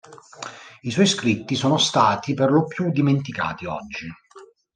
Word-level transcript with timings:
I 0.81 0.89
suoi 0.89 1.05
scritti 1.05 1.53
sono 1.53 1.77
stati 1.77 2.33
per 2.33 2.49
lo 2.49 2.65
più 2.65 2.89
dimenticati 2.89 3.65
oggi. 3.67 4.07